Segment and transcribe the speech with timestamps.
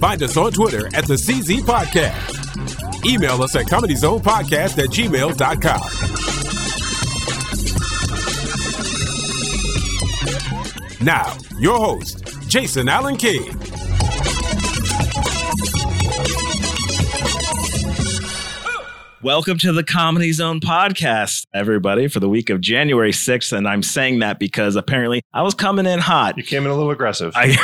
[0.00, 3.06] Find us on Twitter at the CZ Podcast.
[3.06, 5.80] Email us at comedyzonepodcast at gmail.com.
[11.04, 13.73] Now, your host, Jason Allen King.
[19.24, 23.56] Welcome to the Comedy Zone podcast, everybody, for the week of January 6th.
[23.56, 26.36] And I'm saying that because apparently I was coming in hot.
[26.36, 27.32] You came in a little aggressive.
[27.34, 27.56] I,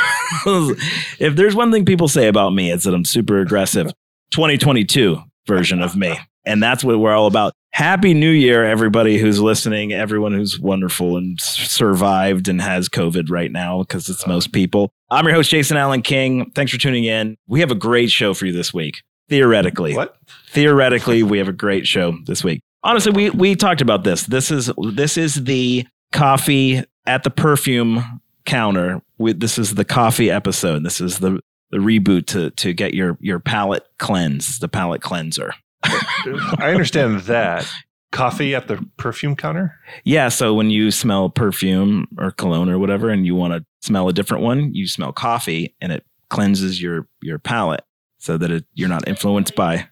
[1.19, 3.93] if there's one thing people say about me, it's that I'm super aggressive.
[4.31, 6.17] 2022 version of me.
[6.47, 7.53] And that's what we're all about.
[7.73, 13.51] Happy New Year, everybody who's listening, everyone who's wonderful and survived and has COVID right
[13.51, 14.53] now, because it's most uh-huh.
[14.53, 14.91] people.
[15.11, 16.49] I'm your host, Jason Allen King.
[16.55, 17.37] Thanks for tuning in.
[17.47, 20.17] We have a great show for you this week, theoretically what?
[20.51, 22.61] Theoretically we have a great show this week.
[22.83, 24.23] Honestly we we talked about this.
[24.23, 29.01] This is this is the coffee at the perfume counter.
[29.17, 30.83] We, this is the coffee episode.
[30.83, 31.39] This is the
[31.71, 35.53] the reboot to to get your your palate cleansed the palate cleanser.
[35.83, 37.67] I understand that.
[38.11, 39.73] Coffee at the perfume counter?
[40.03, 44.09] yeah so when you smell perfume or cologne or whatever and you want to smell
[44.09, 47.85] a different one you smell coffee and it cleanses your your palate
[48.17, 49.87] so that it, you're not influenced by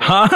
[0.00, 0.28] huh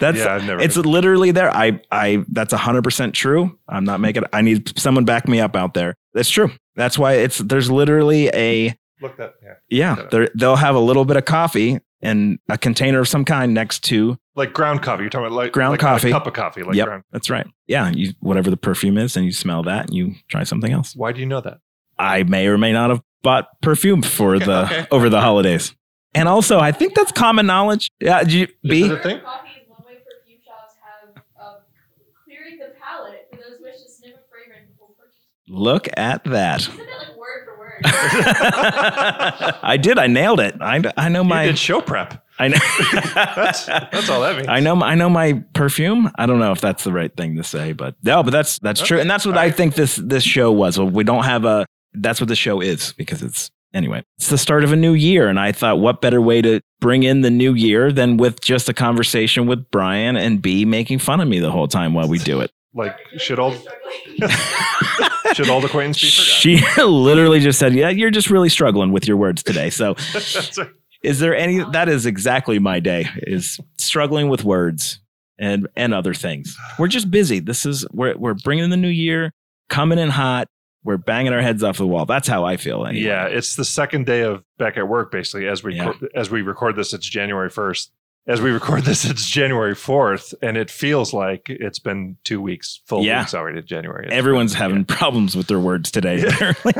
[0.00, 0.64] That's Yeah, I've never heard that.
[0.64, 1.54] it's heard- literally there.
[1.54, 3.58] I I that's hundred percent true.
[3.68, 5.94] I'm not making I need someone back me up out there.
[6.14, 6.50] That's true.
[6.76, 9.34] That's why it's there's literally a Look that.
[9.42, 9.96] Yeah.
[9.96, 13.52] yeah, they're, they'll have a little bit of coffee and a container of some kind
[13.52, 15.02] next to Like ground coffee.
[15.02, 16.08] You're talking about like Ground like coffee.
[16.08, 16.62] A cup of coffee.
[16.62, 17.02] Like yep, ground.
[17.12, 17.46] that's right.
[17.66, 20.94] Yeah, you whatever the perfume is and you smell that and you try something else.
[20.94, 21.58] Why do you know that?
[21.98, 24.86] I may or may not have bought perfume for Okay, the okay.
[24.92, 25.74] over the holidays.
[26.14, 27.90] And also, I think that's common knowledge.
[28.00, 28.84] Yeah, do you, B?
[28.84, 29.20] it thing?
[29.20, 31.54] Coffee is one way perfume shops of um,
[32.24, 35.16] clearing the palate for those wish to sniff a fragrance before purchase.
[35.48, 36.66] Look at that.
[36.68, 37.80] You that like word for word.
[39.62, 39.98] I did.
[39.98, 40.54] I nailed it.
[40.60, 41.46] I, I know You my.
[41.46, 42.22] did show prep.
[42.38, 42.58] I know.
[43.14, 44.48] That's that's all that means.
[44.48, 44.80] I know.
[44.82, 46.10] I know my perfume.
[46.16, 48.22] I don't know if that's the right thing to say, but no.
[48.22, 50.78] But that's that's true, and that's what I think this this show was.
[50.78, 51.66] Well, we don't have a.
[51.94, 54.04] That's what the show is because it's anyway.
[54.18, 57.02] It's the start of a new year, and I thought, what better way to bring
[57.02, 61.20] in the new year than with just a conversation with Brian and B making fun
[61.20, 62.50] of me the whole time while we do it.
[62.74, 63.54] Like should all
[65.34, 66.40] should old acquaintance be forgotten?
[66.40, 69.94] She literally just said, "Yeah, you're just really struggling with your words today." So.
[71.02, 75.00] Is there any that is exactly my day is struggling with words
[75.42, 76.56] and and other things.
[76.78, 77.40] We're just busy.
[77.40, 79.32] This is we're we're bringing in the new year,
[79.68, 80.48] coming in hot.
[80.84, 82.06] We're banging our heads off the wall.
[82.06, 82.84] That's how I feel.
[82.86, 83.04] Anyway.
[83.06, 85.92] Yeah, it's the second day of back at work basically as we Yeah.
[86.14, 87.90] as we record this it's January 1st.
[88.26, 92.80] As we record this it's January 4th and it feels like it's been 2 weeks
[92.86, 93.20] full Yeah.
[93.20, 94.06] weeks already January.
[94.06, 96.22] It's Everyone's been- having problems with their words today.
[96.26, 96.74] Apparently.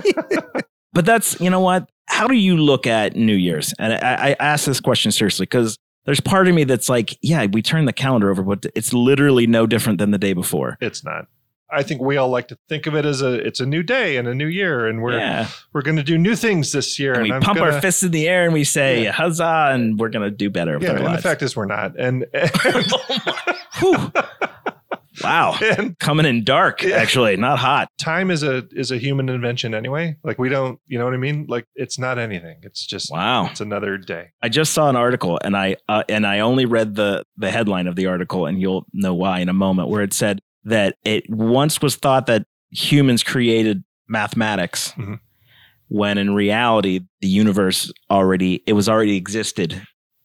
[0.92, 1.88] but that's you know what?
[2.06, 3.72] How do you look at New Year's?
[3.78, 7.46] And I, I ask this question seriously because there's part of me that's like, yeah,
[7.46, 10.76] we turn the calendar over, but it's literally no different than the day before.
[10.80, 11.26] it's not.
[11.72, 14.16] I think we all like to think of it as a it's a new day
[14.16, 15.48] and a new year and we're yeah.
[15.72, 18.02] we're going to do new things this year And we I'm pump gonna- our fists
[18.02, 19.12] in the air and we say Yeah.
[19.12, 21.22] huzzah and we're gonna do better with Yeah, our and lives.
[21.22, 21.98] the fact is we're not.
[21.98, 22.26] And
[23.78, 24.12] Whew.
[25.22, 25.56] wow.
[25.78, 26.96] and Coming in dark, Yeah.
[26.96, 27.88] actually, not hot.
[27.98, 30.16] time is a is a human invention anyway.
[30.24, 31.46] Like we don't, you know what I mean?
[31.48, 32.58] Like it's not anything.
[32.62, 33.46] It's just Wow.
[33.50, 34.30] it's another day.
[34.42, 37.86] I just saw an article and I uh, and I only read the the headline
[37.86, 41.24] of the article and you'll know why in a moment where it said that it
[41.28, 45.18] once was thought that humans created mathematics Mhm.
[45.88, 49.82] when in reality the universe already it was already existed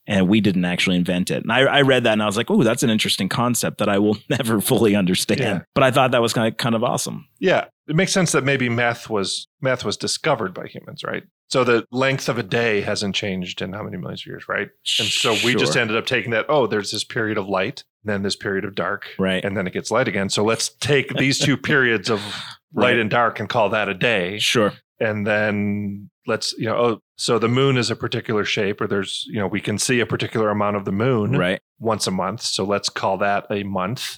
[0.10, 1.44] and we didn't actually invent it.
[1.44, 3.89] And I, I read that and I was like, oh, that's an interesting concept that
[3.89, 5.39] I will never fully understand.
[5.42, 5.60] Yeah.
[5.75, 7.28] But I thought that was kind of kind of awesome.
[7.39, 11.24] Yeah, it makes sense that maybe math was math was discovered by humans, right?
[11.50, 14.68] So the length of a day hasn't changed in how many millions of years, right?
[15.00, 16.45] And so we just ended up taking that.
[16.50, 19.44] Oh, there's this period of light, then this period of dark, right.
[19.44, 20.30] and then it gets light again.
[20.30, 22.19] So let's take these two periods of
[22.74, 23.00] light Right.
[23.00, 24.39] and dark and call that a day.
[24.39, 24.74] Sure.
[25.00, 29.25] and then let's you know oh so the moon is a particular shape or there's
[29.30, 31.62] you know we can see a particular amount of the moon Right.
[31.80, 34.18] once a month so let's call that a month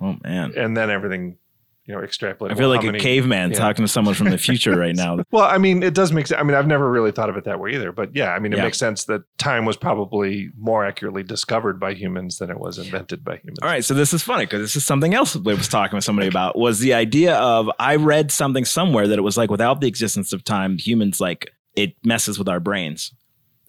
[0.00, 0.52] Oh man.
[0.56, 1.38] and then everything
[1.86, 2.52] you know extrapolate.
[2.52, 3.58] I feel well, like a many- caveman yeah.
[3.58, 5.18] talking to someone from the future right now.
[5.32, 6.40] Well, I mean, it does make sense.
[6.40, 7.92] I mean, I've never really thought of it that way either.
[7.92, 8.64] But yeah, I mean, it Yeah.
[8.64, 13.24] makes sense that time was probably more accurately discovered by humans than it was invented
[13.24, 13.58] by humans.
[13.62, 16.04] All right, so this is funny because this is something else I was talking with
[16.04, 19.80] somebody about was the idea of I read something somewhere that it was like without
[19.80, 23.12] the existence of time, humans like it messes with our brains.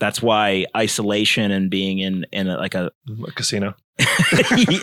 [0.02, 2.92] That's why isolation and being in in a, like a
[3.28, 3.76] A casino.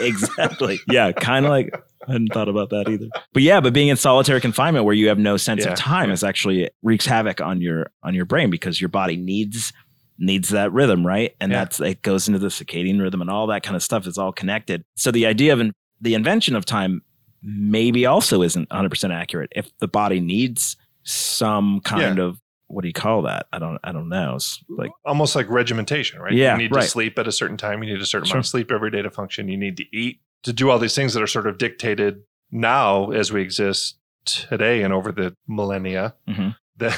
[0.00, 1.70] exactly yeah, kind of like
[2.06, 3.06] I hadn't thought about that either.
[3.32, 6.08] But yeah, but being in solitary confinement where you have no sense Yeah, of time
[6.08, 6.14] yeah.
[6.14, 9.72] is actually wreaks havoc on your on your brain because your body needs
[10.18, 11.34] needs that rhythm, right?
[11.40, 11.58] And Yeah.
[11.64, 14.32] that's it goes into the circadian rhythm and all that kind of stuff is all
[14.32, 14.84] connected.
[14.96, 17.02] So the idea of in, the invention of time
[17.42, 19.50] maybe also isn't 100% accurate.
[19.54, 23.46] If the body needs some kind of what do you call that?
[23.52, 24.36] I don't I don't know.
[24.36, 26.32] It's like Almost like regimentation, right?
[26.32, 26.82] Yeah, You need right.
[26.82, 27.82] to sleep at a certain time.
[27.82, 28.36] You need a certain Sure.
[28.36, 29.48] amount of sleep every day to function.
[29.48, 33.10] You need to eat to do all these things that are sort of dictated now
[33.10, 36.14] as we exist today and over the millennia.
[36.28, 36.54] Mhm.
[36.78, 36.92] That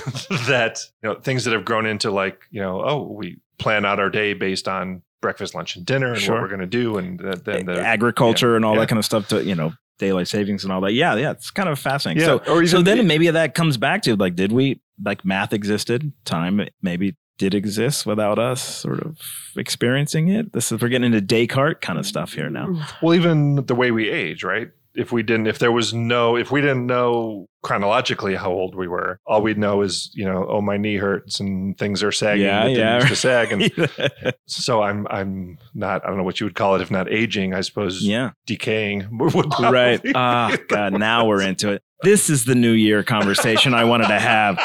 [0.47, 3.99] that you know things that have grown into like you know oh we plan out
[3.99, 6.35] our day based on breakfast, lunch, and dinner and Sure.
[6.35, 8.81] what we're going to do and then the agriculture and all yeah.
[8.81, 10.93] that kind of stuff to, you know, daylight savings and all that.
[10.93, 12.21] Yeah, yeah, it's kind of fascinating.
[12.23, 15.53] yeah So or so then maybe that comes back to like did we like math
[15.53, 19.19] existed time maybe did exist without us sort of
[19.57, 22.69] experiencing it this is we're getting into descartes kind of stuff here now
[23.03, 24.69] Well, even the way we age, right?
[24.95, 28.89] If we didn't, if there was no, if we didn't know chronologically how old we
[28.89, 32.47] were, all we'd know is, you know, oh, my knee hurts and things are sagging.
[32.47, 32.99] Yeah, yeah.
[32.99, 36.81] to sag, and so I'm, I'm not, I don't know what you would call it,
[36.81, 38.03] if not aging, I suppose.
[38.03, 39.07] yeah decaying.
[39.61, 44.09] Right ah god now we're into it this is the new year conversation i wanted
[44.09, 44.59] to have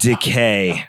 [0.00, 0.84] decay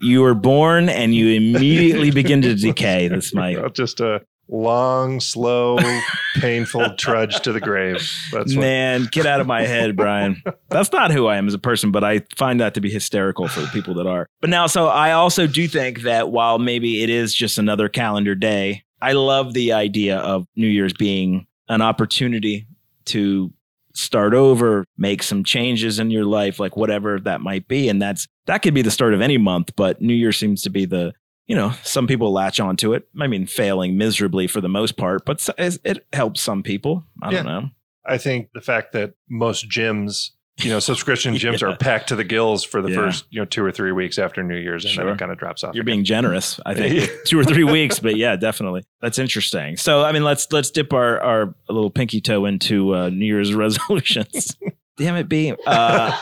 [0.00, 5.78] you were born and you immediately begin to decay this might just a long, slow,
[6.36, 7.96] painful trudge to the grave.
[8.32, 8.60] That's what.
[8.60, 10.42] Man, get out of my head, Brian.
[10.68, 13.48] That's not who I am as a person, but I find that to be hysterical
[13.48, 14.26] for the people that are.
[14.40, 18.34] But now, so I also do think that while maybe it is just another calendar
[18.34, 22.66] day, I love the idea of New Year's being an opportunity
[23.06, 23.52] to
[23.94, 27.88] start over, make some changes in your life, like whatever that might be.
[27.88, 30.70] And that's that could be the start of any month, but New Year seems to
[30.70, 31.12] be the
[31.50, 33.08] you know, some people latch onto it.
[33.20, 37.04] I mean, failing miserably for the most part, but it helps some people.
[37.20, 37.70] I don't know.
[38.06, 41.70] I think the fact that most gyms, you know, subscription gyms Yeah.
[41.70, 42.94] are packed to the gills for the Yeah.
[42.98, 45.38] first, you know, two or three weeks after New Year's, and then it kind of
[45.38, 45.74] drops off.
[45.74, 45.94] You're again.
[45.96, 46.60] being generous.
[46.64, 48.84] I think two or three weeks, but yeah, definitely.
[49.02, 49.76] That's interesting.
[49.76, 53.52] So, I mean, let's let's dip our our little pinky toe into uh, New Year's
[53.54, 54.56] resolutions.
[54.98, 55.52] Damn it, B.
[55.66, 56.12] Uh,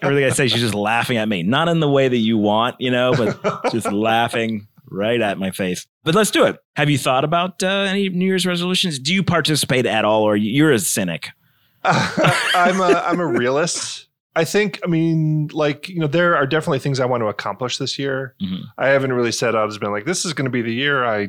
[0.00, 1.42] everything I say, she's just laughing at me.
[1.42, 5.50] Not in the way that you want, you know, but just laughing right at my
[5.50, 5.86] face.
[6.04, 6.56] But let's do it.
[6.76, 8.98] Have you thought about uh, any New Year's resolutions?
[8.98, 11.30] Do you participate at all, or you're a cynic?
[11.84, 14.06] I'm a I'm a realist.
[14.36, 17.78] I think I mean like you know there are definitely things I want to accomplish
[17.78, 18.34] this year.
[18.42, 18.62] Mhm.
[18.76, 21.04] I haven't really set out as been like this is going to be the year
[21.04, 21.28] I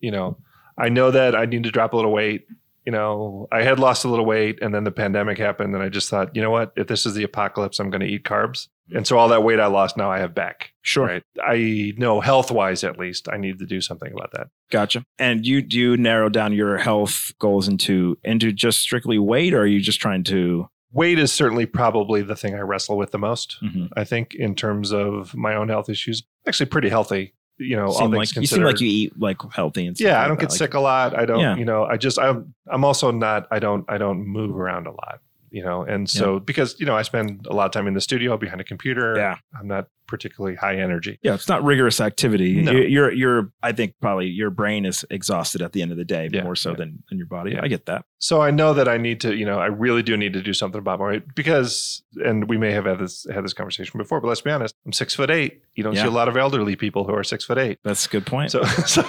[0.00, 0.38] you know
[0.78, 2.46] I know that I need to drop a little weight.
[2.84, 5.88] You know, I had lost a little weight and then the pandemic happened and I
[5.88, 8.68] just thought, you know what, if this is the apocalypse, I'm going to eat carbs.
[8.94, 10.70] And so all that weight I lost now I have back.
[10.82, 11.06] Sure.
[11.06, 11.22] Right.
[11.44, 14.48] I know health wise at least I need to do something about that.
[14.70, 15.04] Gotcha.
[15.18, 19.62] And you do you narrow down your health goals into into just strictly weight, or
[19.62, 20.68] are you just trying to?
[20.92, 23.58] Weight is certainly probably the thing I wrestle with the most.
[23.62, 23.88] Mhm.
[23.96, 27.34] I think in terms of my own health issues, actually pretty healthy.
[27.58, 30.06] You know, all things like, you seem like you eat like healthy and stuff.
[30.06, 31.18] yeah, I don't get sick a lot.
[31.18, 31.56] I don't, Yeah.
[31.56, 34.90] you know, I just I'm I'm also not I don't I don't move around a
[34.90, 35.82] lot, you know.
[35.82, 38.60] And so because, you know, I spend a lot of time in the studio behind
[38.60, 39.16] a computer.
[39.16, 39.36] Yeah.
[39.58, 41.18] I'm not particularly high energy.
[41.22, 42.62] Yeah, it's not rigorous activity.
[42.62, 42.72] No.
[42.72, 46.04] You- You're, you're, I think probably your brain is exhausted at the end of the
[46.04, 46.76] day Yeah, more so yeah.
[46.76, 47.52] than, than your body.
[47.52, 47.60] Yeah.
[47.62, 48.04] I get that.
[48.18, 50.52] So I know that I need to, you know, I really do need to do
[50.52, 54.20] something about my weight because, and we may have had this had this conversation before,
[54.20, 55.60] but let's be honest, I'm six foot eight.
[55.74, 57.78] You don't see a lot of elderly people who are six foot eight.
[57.84, 58.50] That's a good point.
[58.52, 59.02] So, so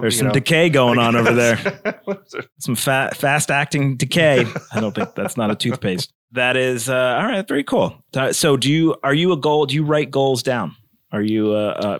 [0.00, 1.58] There's some know, decay going on over there.
[2.58, 4.44] Some fa- fast acting decay.
[4.72, 6.12] I don't think that's not a toothpaste.
[6.32, 7.94] That is, uh, all right, very cool.
[8.14, 9.66] Uh, So do you, are you a goal?
[9.66, 10.76] Do you write goals down?
[11.12, 11.98] Are you, uh,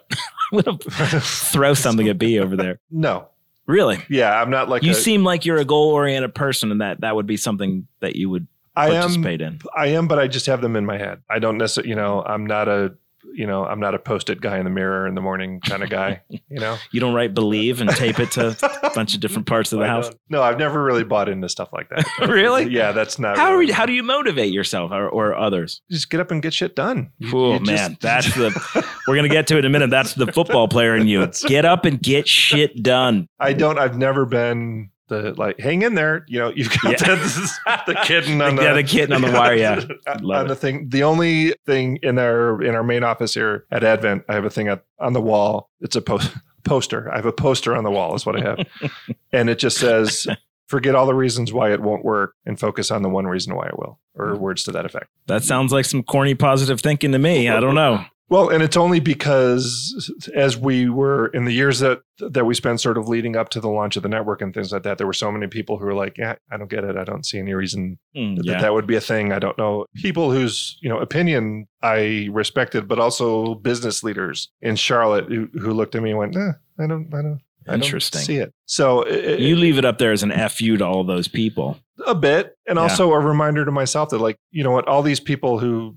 [0.52, 2.78] uh, I'm to throw something at B over there.
[2.90, 3.28] no,
[3.66, 3.98] Really?
[4.08, 7.00] yeah, I'm not like you a- seem like you're a goal oriented person and that
[7.02, 9.58] that would be something that you would I am participate in.
[9.76, 11.20] I am, but I just have them in my head.
[11.28, 12.94] I don't necessarily, you know, I'm not a,
[13.34, 15.90] you know, I'm not a post-it guy in the mirror in the morning kind of
[15.90, 16.22] guy.
[16.50, 19.70] You know, You don't write believe and tape it to a bunch of different parts
[19.72, 20.08] of the I house.
[20.08, 22.06] don't- No, I've never really bought into stuff like that.
[22.28, 22.70] Really?
[22.70, 23.36] Yeah, that's not.
[23.36, 25.82] How are really- how do you motivate yourself or, or others?
[25.90, 27.12] just get up and get shit done?
[27.18, 29.90] You- Oh you just- man, that's the we're gonna get to it in a minute.
[29.90, 31.26] That's the football player in you.
[31.46, 33.26] Get up and get shit done.
[33.38, 33.78] I don't.
[33.78, 36.24] I've never been the like hang in there.
[36.28, 37.14] You know, you've got Yeah.
[37.16, 39.84] the, the kitten on the, Yeah, the kitten on the wire, yeah.
[40.20, 40.48] Love on it.
[40.48, 40.88] the thing.
[40.88, 44.50] The only thing in our in our main office here at Advent, I have a
[44.50, 45.70] thing up on the wall.
[45.80, 46.32] It's a post
[46.64, 47.10] poster.
[47.12, 48.14] I have a poster on the wall.
[48.14, 48.90] Is what I have,
[49.32, 50.26] and it just says.
[50.66, 53.68] Forget all the reasons why it won't work and focus on the one reason why
[53.68, 55.06] it will, or words to that effect.
[55.26, 57.48] That sounds like some corny positive thinking to me.
[57.48, 58.04] I don't know.
[58.30, 62.80] Well, and it's only because as we were in the years that that we spent
[62.80, 65.06] sort of leading up to the launch of the network and things like that, there
[65.06, 66.96] were so many people who were like, "Yeah, I don't get it.
[66.96, 68.60] I don't see any reason Hmm, that yeah.
[68.60, 69.32] that would be a thing.
[69.32, 74.76] I don't know." People whose you know opinion I respected, but also business leaders in
[74.76, 77.82] Charlotte who, who looked at me and went, eh, "I don't, I don't." I don't
[77.82, 78.22] Interesting.
[78.22, 78.54] see it.
[78.64, 81.78] So it, You leave it up there as an fu to all those people.
[82.06, 82.82] a bit and Yeah.
[82.82, 85.94] also a reminder to myself that like you know what all these people who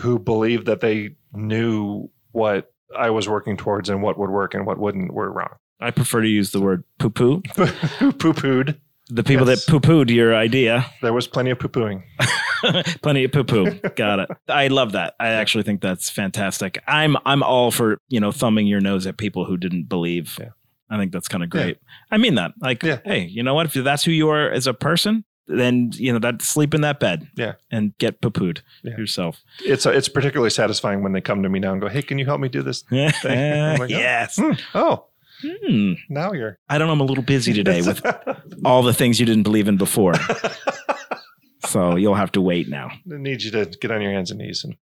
[0.00, 4.66] who believed that they knew what i was working towards and what would work and
[4.66, 7.42] what wouldn't were wrong I prefer to use the word poo poo.
[7.98, 9.64] who poo-pooed The people Yes.
[9.66, 10.86] that poo pooed your idea.
[11.02, 12.04] there was plenty of poo-pooing
[13.02, 13.70] Plenty of poo poo.
[13.96, 14.28] Got it.
[14.48, 15.14] I love that.
[15.18, 16.78] I actually think that's fantastic.
[16.86, 20.36] I'm I'm all for you know thumbing your nose at people who didn't believe.
[20.38, 20.50] Yeah.
[20.88, 21.78] I think that's kind of great.
[22.12, 22.52] I mean that.
[22.60, 22.98] Like, Yeah.
[23.04, 23.66] hey, you know what?
[23.74, 27.00] If that's who you are as a person, then you know that sleep in that
[27.00, 27.28] bed.
[27.36, 27.54] Yeah.
[27.70, 28.96] And get poo pooed Yeah.
[28.96, 29.42] yourself.
[29.64, 32.24] it's it's particularly satisfying when they come to me now and go hey can you
[32.26, 33.84] help me do this I'm like, oh.
[33.86, 34.36] yes.
[34.36, 34.52] Hmm.
[34.74, 35.06] oh
[35.44, 35.94] Hmm.
[36.08, 36.92] now you're I don't know.
[36.92, 38.00] I'm a little busy today with
[38.64, 40.14] all the things you didn't believe in before.
[41.66, 42.90] so you'll have to wait now.
[43.12, 44.76] I need you to get on your hands and knees and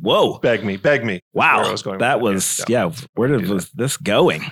[0.00, 0.38] Whoa.
[0.38, 1.70] beg me beg me Wow.
[1.72, 2.84] Was that that, was, yeah.
[2.86, 2.92] yeah.
[3.14, 4.44] Where did was this going?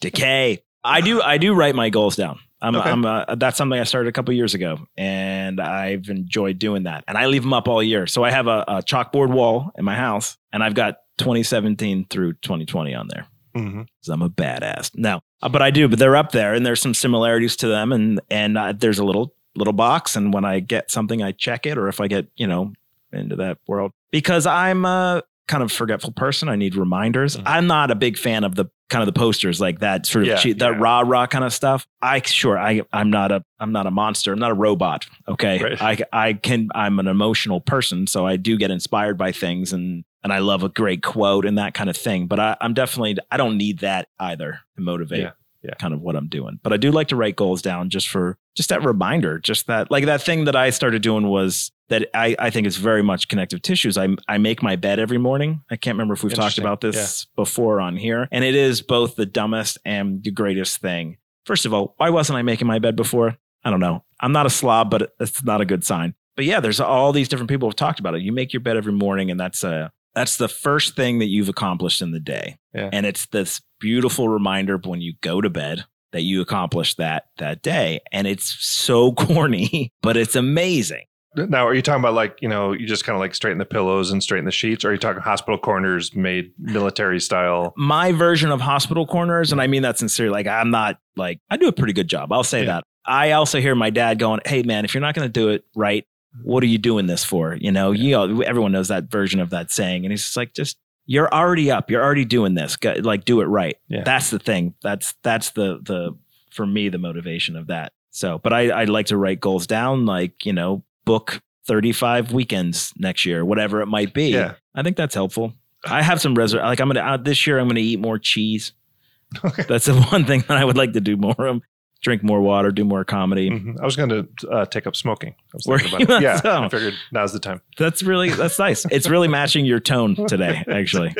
[0.00, 0.62] Decay.
[0.84, 2.38] I do, I do write my goals down.
[2.60, 2.90] I'm, Okay.
[2.90, 7.04] I'm, uh, that's something I started a couple years ago and I've enjoyed doing that.
[7.06, 8.06] And I leave them up all year.
[8.06, 12.32] So I have a, a chalkboard wall in my house and I've got 2017 through
[12.34, 13.26] 2020 on there.
[13.54, 14.92] Because I'm a badass.
[14.94, 15.88] No, uh, but I do.
[15.88, 19.04] But they're up there, and there's some similarities to them, and and uh, there's a
[19.04, 22.28] little little box, and when I get something, I check it, or if I get
[22.36, 22.72] you know
[23.12, 26.48] into that world, because I'm a kind of forgetful person.
[26.48, 27.36] I need reminders.
[27.36, 27.42] Mhm.
[27.46, 30.28] I'm not a big fan of the kind of the posters like that sort of
[30.28, 30.78] Yeah, cheat, that yeah.
[30.80, 31.86] rah rah kind of stuff.
[32.00, 34.32] I sure I I'm not a I'm not a monster.
[34.32, 35.06] I'm not a robot.
[35.28, 35.82] Okay, Right.
[35.82, 40.04] I I can I'm an emotional person, so I do get inspired by things and
[40.24, 42.26] and I love a great quote and that kind of thing.
[42.26, 45.30] But I, I'm definitely I don't need that either to motivate Yeah,
[45.62, 45.74] yeah.
[45.74, 46.58] kind of what I'm doing.
[46.62, 49.90] But I do like to write goals down just for just that reminder, just that
[49.90, 53.28] like that thing that I started doing was that I, I think is very much
[53.28, 53.96] connective tissues.
[53.96, 55.62] I I make my bed every morning.
[55.70, 58.28] I can't remember if we've talked about this before on here.
[58.30, 61.18] And it is both the dumbest and the greatest thing.
[61.44, 63.36] First of all, why wasn't I making my bed before?
[63.64, 64.04] I don't know.
[64.20, 66.14] I'm not a slob, but it's not a good sign.
[66.36, 68.22] But yeah, there's all these different people have talked about it.
[68.22, 71.48] You make your bed every morning, and that's a that's the first thing that you've
[71.48, 72.58] accomplished in the day.
[72.74, 72.90] Yeah.
[72.92, 77.62] And it's this beautiful reminder when you go to bed that you accomplished that that
[77.62, 78.00] day.
[78.12, 79.12] And it's so
[79.42, 81.04] corny, but it's amazing.
[81.36, 83.64] Now, are you talking about like, you know, you just kind of like straighten the
[83.66, 84.84] pillows and straighten the sheets?
[84.84, 87.74] Or are you talking hospital corners made military style?
[87.76, 91.56] My version of hospital corners, and I mean that sincerely, like I'm not like I
[91.58, 92.32] do a pretty good job.
[92.32, 92.66] I'll say Yeah.
[92.66, 92.84] that.
[93.04, 96.06] I also hear my dad going, Hey man, if you're not gonna do it right,
[96.42, 97.54] what are you doing this for?
[97.60, 100.04] You know, you know, everyone knows that version of that saying.
[100.04, 101.90] And he's just like, just you're already up.
[101.90, 102.76] You're already doing this.
[102.76, 103.76] Go- Like do it right.
[103.88, 104.02] Yeah.
[104.04, 104.74] That's the thing.
[104.82, 106.16] That's that's the the
[106.50, 107.92] for me the motivation of that.
[108.10, 112.92] So, but I I like to write goals down, like you know, book 35 weekends
[112.96, 114.28] next year, whatever it might be.
[114.30, 114.54] Yeah.
[114.74, 115.52] I think that's helpful.
[115.84, 118.72] I have some reser like I'm gonna uh, this year I'm gonna eat more cheese.
[119.44, 119.62] Okay.
[119.68, 121.60] That's the one thing that I would like to do more of.
[122.02, 123.50] Drink more water, do more comedy.
[123.50, 123.80] Mhm.
[123.80, 125.30] I was going to uh, take up smoking.
[125.30, 126.24] I was Were thinking about it.
[126.24, 126.40] Yeah.
[126.40, 127.60] So- I figured now's the time.
[127.76, 128.84] That's really that's nice.
[128.90, 131.14] It's really matching your tone today, actually.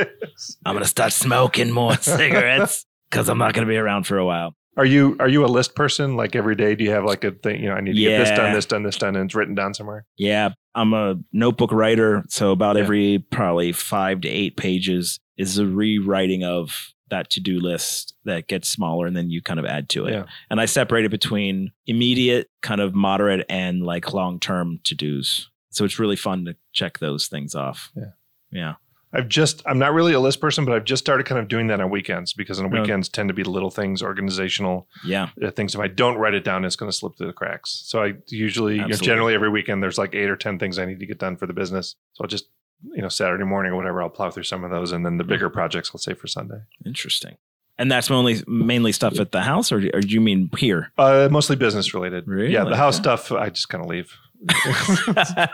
[0.64, 4.54] I'm gonna start smoking more cigarettes because I'm not gonna be around for a while.
[4.76, 6.16] Are you are you a list person?
[6.16, 7.60] Like every day, do you have like a thing?
[7.60, 9.56] You know, I need to get this done, this done, this done, and it's written
[9.56, 10.04] down somewhere.
[10.16, 12.82] Yeah, I'm a notebook writer, so about Yeah.
[12.84, 18.68] every probably five to eight pages is a rewriting of that to-do list that gets
[18.68, 20.12] smaller and then you kind of add to it.
[20.12, 20.24] Yeah.
[20.50, 25.50] And I separate it between immediate, kind of moderate and like long-term to-dos.
[25.70, 27.90] So it's really fun to check those things off.
[27.96, 28.04] Yeah.
[28.50, 28.74] Yeah.
[29.10, 31.68] I've just I'm not really a list person, but I've just started kind of doing
[31.68, 32.82] that on weekends because on Really?
[32.82, 35.30] weekends tend to be little things, organizational Yeah.
[35.42, 35.74] uh, things.
[35.74, 37.84] If I don't write it down, it's going to slip through the cracks.
[37.86, 40.84] So I usually, you know, generally every weekend, there's like eight or ten things I
[40.84, 41.96] need to get done for the business.
[42.12, 42.50] So I'll just
[42.94, 45.24] you know Saturday morning or whatever, I'll plow through some of those, and then the
[45.24, 46.60] bigger projects I'll save for Sunday.
[46.86, 47.36] Interesting.
[47.80, 50.90] And that's mainly mainly stuff at the house, or, or do you mean here?
[50.98, 52.26] Uh, mostly business related.
[52.26, 52.52] Really?
[52.52, 53.02] Yeah, the house Okay.
[53.02, 54.12] stuff I just kind of leave.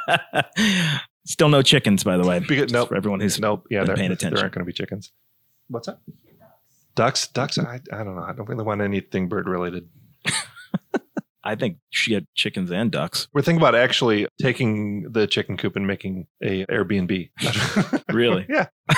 [1.27, 2.41] Still no chickens, by the way.
[2.41, 2.89] Because- nope.
[2.89, 3.67] For everyone who's nope.
[3.71, 5.11] Yeah, been there, paying there aren't going to be chickens.
[5.69, 5.99] What's that?
[6.95, 7.27] Ducks.
[7.29, 7.59] Ducks.
[7.59, 8.23] I, I don't know.
[8.23, 9.89] I don't really want anything bird related.
[11.45, 13.29] I think she had chickens and ducks.
[13.35, 17.31] We're thinking about actually taking the chicken coop and making a Airbnb.
[18.13, 18.47] Really?
[18.49, 18.67] yeah.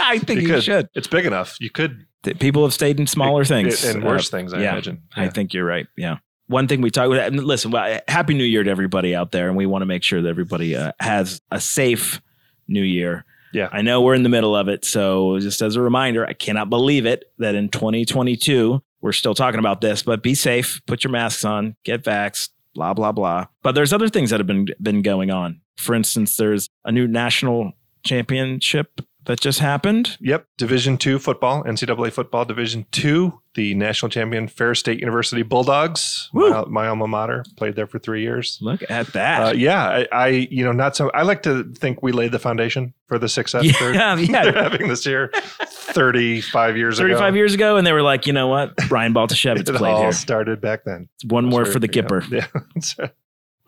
[0.00, 0.88] I think You you, should.
[0.94, 1.56] It's big enough.
[1.60, 2.06] You could
[2.38, 5.02] People have stayed in smaller things and Uh, worse things, I yeah, imagine.
[5.16, 5.86] I think you're right.
[5.96, 6.18] Yeah.
[6.48, 9.48] One thing we talk about, and listen, well, happy new year to everybody out there.
[9.48, 12.20] And we want to make sure that everybody uh, has a safe
[12.68, 13.24] new year.
[13.54, 13.68] Yeah.
[13.72, 14.84] I know we're in the middle of it.
[14.84, 19.60] So just as a reminder, I cannot believe it that in 2022, we're still talking
[19.60, 23.46] about this, but be safe, put your masks on, get vaxxed, blah, blah, blah.
[23.62, 25.60] But there's other things that have been, been going on.
[25.76, 27.72] For instance, there's a new national
[28.04, 30.16] championship that just happened.
[30.20, 30.44] Yep.
[30.58, 36.64] Division two football, NCAA football, Division two, the national champion Fair State University Bulldogs, my,
[36.66, 38.58] my alma mater, played there for three years.
[38.60, 39.40] Look at that.
[39.40, 41.10] Uh, yeah, I, I, you know, not so.
[41.10, 44.42] I like to think we laid the foundation for the success they're, yeah, yeah.
[44.44, 45.30] they're having this year,
[45.62, 47.36] thirty-five years 35 ago.
[47.36, 48.74] years ago, and they were like, you know what?
[48.88, 50.12] Brian Baltashevitz played all here.
[50.12, 51.08] started back then.
[51.28, 52.20] One more Sure, for the Gipper.
[52.30, 53.06] Yeah.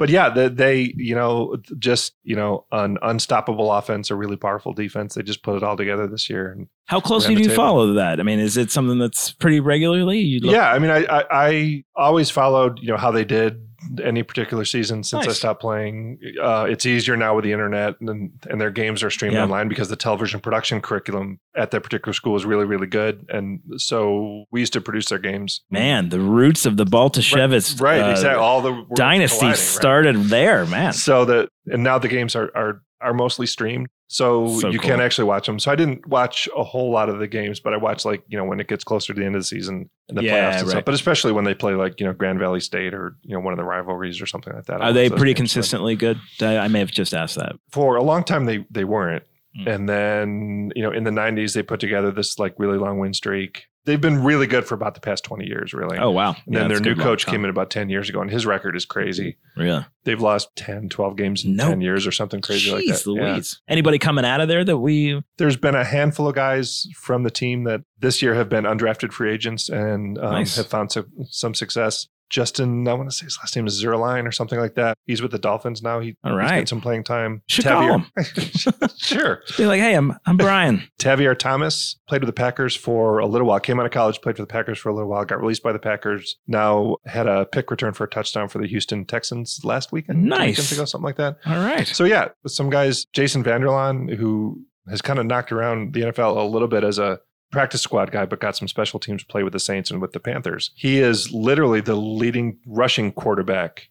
[0.03, 4.73] But yeah, they, they, you know, just you know, an unstoppable offense, a really powerful
[4.73, 5.15] defense.
[5.15, 6.51] They just put it all together this year.
[6.51, 8.19] And How closely do you follow that?
[8.19, 10.19] I mean, is it something that's pretty regularly?
[10.19, 13.65] Yeah, I mean, I, I I always followed you know how they did
[14.03, 16.19] any particular season since I stopped playing.
[16.41, 19.43] Uh, it's easier now with the internet and and their games are streamed Yeah.
[19.43, 23.27] online because the television production curriculum at that particular school is really really good.
[23.29, 25.63] And so we used to produce their games.
[25.71, 28.01] Man, the roots of the Baltashevitz right?
[28.01, 28.41] uh, exactly.
[28.43, 29.59] All the dynasty colliding, right?
[29.59, 30.93] started there, man.
[30.93, 33.89] So that and now the games are are are mostly streamed.
[34.09, 34.91] So, So you cool.
[34.91, 35.59] can actually watch them.
[35.59, 38.37] So I didn't watch a whole lot of the games, but I watched like, you
[38.37, 40.53] know, when it gets closer to the end of the season and the Yeah, playoffs
[40.59, 40.71] and right.
[40.71, 40.85] stuff.
[40.85, 43.55] But especially when they play like, you know, Grand Valley State or, you know, one
[43.55, 44.83] of the rivalries or something like that.
[44.83, 46.19] Are they pretty consistently good?
[46.41, 47.57] I, I may have just asked that.
[47.71, 49.25] For a long time they they weren't.
[49.59, 49.75] Mm.
[49.75, 53.15] And then, you know, in the nineties they put together this like really long win
[53.15, 53.65] streak.
[53.85, 55.99] They've been really good for about the past twenty years, really.
[55.99, 56.37] Oh, wow.
[56.47, 58.85] and then their new coach came in about 10 years ago, and his record is
[58.85, 59.39] crazy.
[59.57, 59.85] Yeah.
[60.05, 61.69] They've lost 10, 12 games in No.
[61.69, 63.15] 10 years or something crazy like Jeez that.
[63.15, 63.33] Yeah.
[63.33, 63.61] Louise.
[63.69, 65.21] Anybody coming out of there that we.
[65.39, 69.13] there's been a handful of guys from the team that this year have been undrafted
[69.13, 70.57] free agents and um, Nice.
[70.57, 72.07] have found some, some success.
[72.33, 74.97] Justin, I want to say his last name is Zerline or something like that.
[75.07, 76.01] He's with the Dolphins now.
[76.01, 76.69] He, All he's getting right.
[76.69, 77.43] some playing time.
[77.47, 78.07] Should call him.
[78.97, 79.43] sure.
[79.59, 80.83] Be like, hey, I'm, I'm Brian.
[80.99, 84.37] Tavierre Thomas played with the Packers for a little while, came out of college, played
[84.37, 86.37] for the Packers for a little while, got released by the Packers.
[86.47, 90.25] Now had a pick return for a touchdown for the Houston Texans last weekend.
[90.25, 90.57] Nice.
[90.57, 91.37] weekends ago, something like that.
[91.45, 91.87] All right.
[91.87, 96.39] So yeah, with some guys, Jason Vanderlaan, who has kind of knocked around the NFL
[96.39, 97.21] a little bit as a
[97.53, 100.19] practice squad guy, but got some special teams play with the Saints and with the
[100.19, 100.73] Panthers.
[100.75, 103.91] He is literally the leading rushing quarterback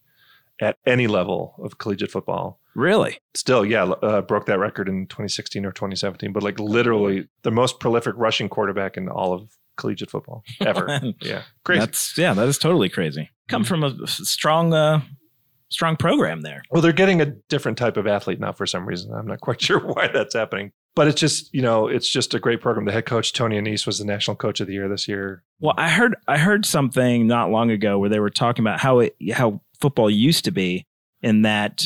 [0.60, 2.60] at any level of collegiate football.
[2.76, 3.20] Really?
[3.34, 7.80] Still, yeah, uh, broke that record in 2016 or 2017, but like literally the most
[7.80, 11.00] prolific rushing quarterback in all of collegiate football ever.
[11.22, 11.80] yeah, crazy.
[11.80, 13.30] That's, yeah, that is totally crazy.
[13.48, 15.02] Come from a strong, uh,
[15.70, 16.64] strong program there.
[16.72, 19.14] Well, they're getting a different type of athlete now for some reason.
[19.14, 20.72] I'm not quite sure why that's happening.
[20.96, 22.86] But it's just, you know, it's just a great program.
[22.86, 25.42] The head coach, Tony Annese, was the national coach of the year this year.
[25.60, 29.00] Well, I heard I heard something not long ago where they were talking about how
[29.00, 30.86] it how football used to be,
[31.22, 31.86] in that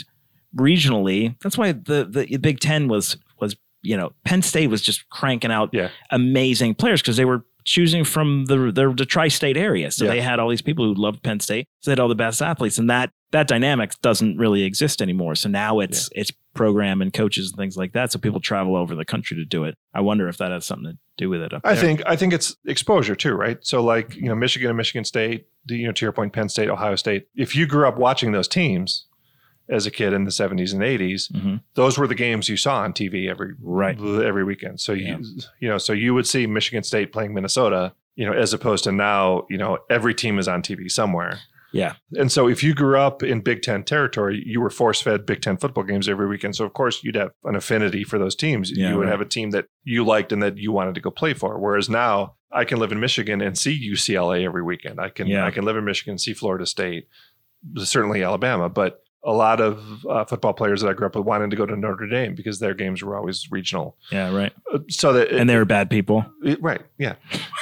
[0.57, 1.35] regionally.
[1.41, 5.51] That's why the the Big Ten was was you know Penn State was just cranking
[5.51, 5.89] out Yeah.
[6.11, 9.91] amazing players because they were choosing from the the, the tri-state area.
[9.91, 10.11] So Yeah.
[10.11, 11.67] they had all these people who loved Penn State.
[11.81, 15.35] So they had all the best athletes, and that that dynamic doesn't really exist anymore.
[15.35, 18.11] So now it's it's program and coaches and things like that.
[18.13, 19.75] So people travel over the country to do it.
[19.93, 21.51] I wonder if that has something to do with it.
[21.53, 21.83] I there.
[21.83, 23.57] think I think it's exposure too, right?
[23.61, 26.47] So like, you know, Michigan and Michigan State, the- you know, to your point, Penn
[26.47, 27.27] State, Ohio State.
[27.35, 29.05] If you grew up watching those teams
[29.67, 31.59] as a kid in the 70s and 80s, Mhm.
[31.73, 33.99] those were the games you saw on TV every Right.
[33.99, 34.79] every weekend.
[34.79, 35.17] So Yeah.
[35.17, 35.25] you
[35.59, 38.93] you know, so you would see Michigan State playing Minnesota, you know, as opposed to
[38.93, 41.39] now, you know, every team is on TV somewhere.
[41.75, 41.95] Yeah.
[42.13, 45.41] And so if you grew up in Big Ten territory, you were force fed Big
[45.41, 46.55] Ten football games every weekend.
[46.55, 48.71] So of course you'd have an affinity for those teams.
[48.71, 49.11] Yeah, you would right.
[49.11, 51.59] have a team that you liked and that you wanted to go play for.
[51.59, 55.01] Whereas now I can live in Michigan and see UCLA every weekend.
[55.01, 55.45] I can Yeah.
[55.45, 57.07] I can live in Michigan and see Florida State,
[57.77, 61.49] certainly Alabama, but a lot of uh, football players that I grew up with wanted
[61.49, 63.97] to go to Notre Dame because their games were always regional.
[64.11, 64.31] Yeah.
[64.35, 64.53] Right.
[64.73, 66.25] Uh, So that and they were bad people.
[66.43, 67.15] it- right, yeah,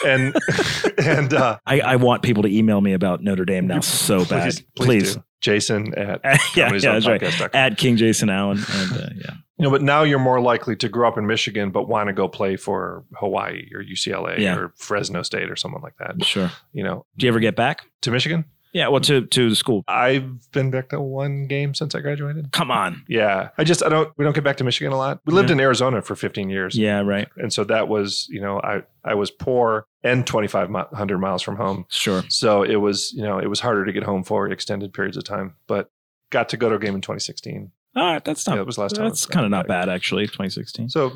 [0.05, 0.35] and
[0.97, 4.53] and uh, I, I want people to email me about Notre Dame now so bad.
[4.53, 5.23] please, please, do.
[5.41, 6.21] Jason at
[6.55, 7.55] yeah, yeah, that's right.
[7.55, 8.59] At King Jason Allen.
[8.71, 9.31] And, uh, yeah.
[9.57, 12.13] You know, but now you're more likely to grow up in Michigan, but want to
[12.13, 14.55] go play for Hawaii or UCLA Yeah.
[14.57, 16.23] or Fresno State or someone like that.
[16.25, 16.49] Sure.
[16.71, 17.81] You know, Do you ever get back?
[18.01, 18.45] to Michigan.
[18.73, 19.83] Yeah, well, to to the school.
[19.87, 22.51] I've been back to one game since I graduated.
[22.51, 23.03] Come on.
[23.07, 25.19] Yeah, I just I don't we don't get back to Michigan a lot.
[25.25, 25.53] We lived Yeah.
[25.53, 26.75] in Arizona for 15 years.
[26.75, 27.27] Yeah, right.
[27.37, 31.85] and so that was you know I I was poor and 2,500 miles from home,
[31.89, 32.23] Sure.
[32.29, 35.23] so it was you know it was harder to get home for extended periods of
[35.23, 35.53] time.
[35.67, 35.89] But
[36.31, 37.71] got to go to a game in 2016.
[37.95, 38.53] All right, that's not.
[38.53, 40.25] Yeah, that was last time That's kind of not bad, actually.
[40.25, 40.89] 2016.
[40.89, 41.11] So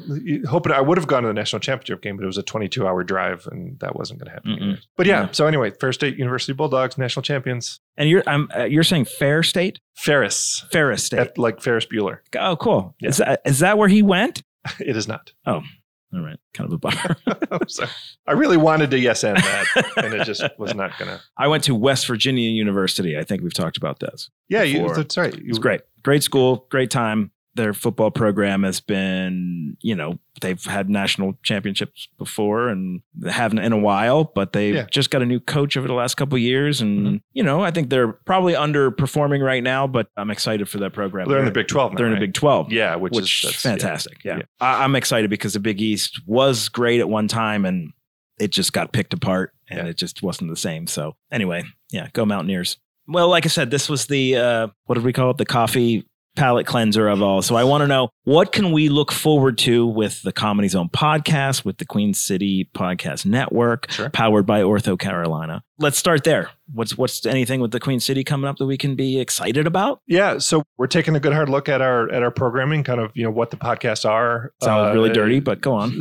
[0.48, 2.86] hoping I would have gone to the national championship game, but it was a 22
[2.88, 4.52] hour drive, and that wasn't going to happen.
[4.52, 4.80] Mm-mm.
[4.96, 5.32] But yeah, Yeah.
[5.32, 7.80] so anyway, Fair State University Bulldogs national champions.
[7.98, 11.20] And you're I'm uh, you're saying Fair State, Ferris, Ferris State.
[11.20, 12.20] at, like Ferris Bueller.
[12.38, 12.96] oh, cool.
[13.02, 13.10] Yeah.
[13.10, 14.44] Is that is that where he went?
[14.80, 15.32] It is not.
[15.46, 15.62] Oh.
[16.14, 17.18] All right, kind of a bummer.
[17.52, 17.90] I'm sorry.
[18.26, 21.22] I really wanted to yes and that, and it just was not going to.
[21.38, 23.18] I went to West Virginia University.
[23.18, 24.30] I think we've talked about this.
[24.48, 25.34] Yeah, you, that's right.
[25.34, 25.82] It You, was great.
[26.08, 27.32] Great school, great time.
[27.56, 33.74] Their football program has been, you know, they've had national championships before and haven't in
[33.74, 34.86] a while, but they Yeah.
[34.90, 36.80] just got a new coach over the last couple of years.
[36.80, 37.22] And, Mhm.
[37.34, 41.28] you know, I think they're probably underperforming right now, but I'm excited for that program.
[41.28, 41.98] They're in the Big 12 now.
[41.98, 42.20] They're in the?
[42.22, 42.72] Big 12.
[42.72, 43.72] Yeah, which, which, is is that's- yeah.
[43.72, 44.24] fantastic.
[44.24, 44.38] Yeah.
[44.38, 44.44] Yeah.
[44.62, 47.92] I, I'm excited because the Big East was great at one time and
[48.40, 49.88] it just got picked apart and Yeah.
[49.88, 50.88] it just wasn't the same.
[50.88, 52.78] So anyway, yeah, go Mountaineers.
[53.08, 55.38] Well, like I said, this was the uh, what did we call it?
[55.38, 57.42] The coffee palate cleanser of all.
[57.42, 60.88] So I want to know what can we look forward to with the Comedy Zone
[60.88, 64.12] podcast, with the Queen City Podcast Network, Sure.
[64.12, 65.64] powered by Ortho Carolina.
[65.80, 66.52] Let's start there.
[66.72, 70.02] What's what's anything with the Queen City coming up that we can be excited about?
[70.06, 73.12] Yeah, so we're taking a good hard look at our at our programming, kind of
[73.16, 74.54] you know what the podcasts are.
[74.62, 76.00] Sounds Uh, really dirty, but go on.